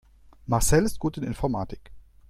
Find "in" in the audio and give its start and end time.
1.17-1.23